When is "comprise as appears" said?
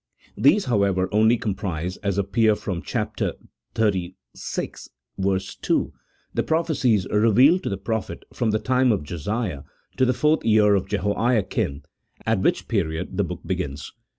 1.37-2.59